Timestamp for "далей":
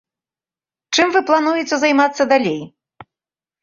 2.37-2.61